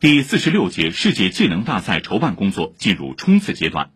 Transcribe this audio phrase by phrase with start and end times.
[0.00, 3.90] 第四十六届世界技能大赛筹办工作进入冲刺阶段。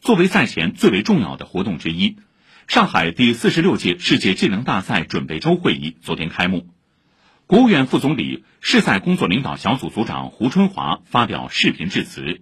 [0.00, 2.16] 作为赛前最为重要的活动之一，
[2.66, 6.66] 上海第四十六届世界技能大赛准备周会议昨天开幕。
[7.46, 12.40] 国务院副总理、市赛工作领导小组组长胡春华发表视频致辞，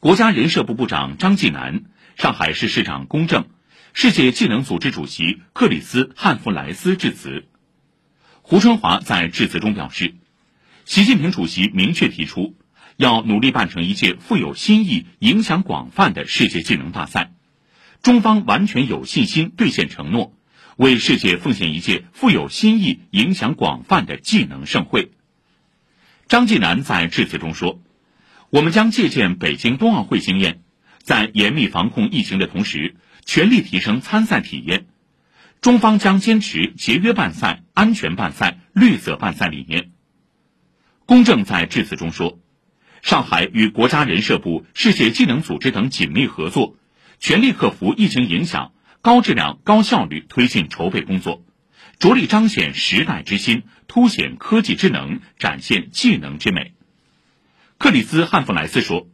[0.00, 1.82] 国家人社部部长张继南、
[2.16, 3.48] 上海市市长龚正、
[3.92, 7.44] 世界技能组织主席克里斯·汉弗莱斯致辞。
[8.40, 10.14] 胡春华在致辞中表示，
[10.84, 12.56] 习近平主席明确提出，
[12.96, 17.32] 要努力办成一届富有新意、影响广泛的世界技能大赛，
[18.02, 20.34] 中方完全有信心兑现承诺。
[20.76, 25.12] 为世界奉献一届富有新意、影响广泛的技能盛会。
[26.26, 27.80] 张继南在致辞中说
[28.50, 30.62] ：“我们将借鉴北京冬奥会经验，
[30.98, 34.86] 在严密防控疫情的同时，全力提升参赛体验。
[35.62, 39.92] 中方将坚持节约办赛、安全办赛、绿色办赛理念。”
[41.06, 42.38] 公正在致辞中说
[43.02, 46.76] ：“上海与国家人社部、世界技能组织等紧密合作，
[47.18, 48.72] 全力克服疫情影响。”
[49.04, 51.44] 高质量、高效率推进筹备工作，
[51.98, 56.72] 着力彰显时代之心，凸显科技之能，展现技能之美。
[57.76, 59.06] 克里斯·汉弗莱斯说：“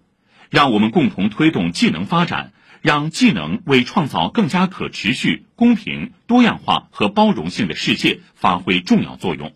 [0.48, 9.52] 让我们共同推动技能发展，让技能为创造更加可持续、公平、多样化和包容性的世界发挥重要作用。”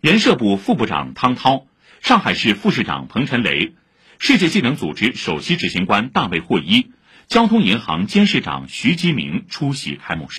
[0.00, 1.66] 人社部副部长汤涛、
[2.00, 3.74] 上海市副市长彭晨雷、
[4.18, 6.92] 世界技能组织首席执行官大卫·霍伊。
[7.28, 10.38] 交通银行监事长徐吉明出席开幕式。